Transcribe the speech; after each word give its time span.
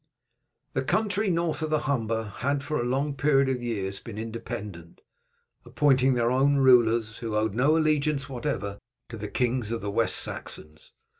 The 0.73 0.81
country 0.81 1.29
north 1.29 1.61
of 1.61 1.69
the 1.69 1.81
Humber 1.81 2.33
had 2.37 2.63
for 2.63 2.79
a 2.81 2.85
long 2.85 3.13
period 3.13 3.47
of 3.49 3.61
years 3.61 3.99
been 3.99 4.17
independent, 4.17 5.01
appointing 5.63 6.15
their 6.15 6.31
own 6.31 6.55
rulers, 6.57 7.17
who 7.17 7.35
owed 7.35 7.53
no 7.53 7.77
allegiance 7.77 8.27
whatever 8.27 8.79
to 9.09 9.17
the 9.17 9.27
kings 9.27 9.71
of 9.71 9.81
the 9.81 9.91
West 9.91 10.15
Saxons. 10.15 10.91